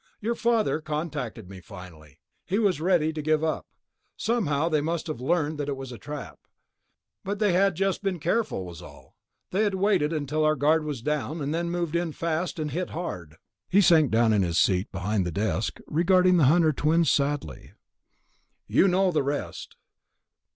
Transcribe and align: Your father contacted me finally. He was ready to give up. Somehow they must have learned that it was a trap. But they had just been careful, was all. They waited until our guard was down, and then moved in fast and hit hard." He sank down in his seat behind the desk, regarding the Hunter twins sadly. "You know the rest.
Your 0.19 0.33
father 0.33 0.81
contacted 0.81 1.47
me 1.47 1.61
finally. 1.61 2.17
He 2.47 2.57
was 2.57 2.81
ready 2.81 3.13
to 3.13 3.21
give 3.21 3.43
up. 3.43 3.67
Somehow 4.17 4.67
they 4.67 4.81
must 4.81 5.05
have 5.05 5.21
learned 5.21 5.59
that 5.59 5.69
it 5.69 5.77
was 5.77 5.91
a 5.91 5.99
trap. 5.99 6.39
But 7.23 7.37
they 7.37 7.53
had 7.53 7.75
just 7.75 8.01
been 8.01 8.17
careful, 8.17 8.65
was 8.65 8.81
all. 8.81 9.15
They 9.51 9.69
waited 9.69 10.11
until 10.11 10.43
our 10.43 10.55
guard 10.55 10.85
was 10.85 11.03
down, 11.03 11.39
and 11.39 11.53
then 11.53 11.69
moved 11.69 11.95
in 11.95 12.13
fast 12.13 12.57
and 12.57 12.71
hit 12.71 12.89
hard." 12.89 13.35
He 13.69 13.79
sank 13.81 14.09
down 14.09 14.33
in 14.33 14.41
his 14.41 14.57
seat 14.57 14.91
behind 14.91 15.23
the 15.23 15.31
desk, 15.31 15.79
regarding 15.85 16.37
the 16.37 16.45
Hunter 16.45 16.73
twins 16.73 17.11
sadly. 17.11 17.73
"You 18.65 18.87
know 18.87 19.11
the 19.11 19.21
rest. 19.21 19.75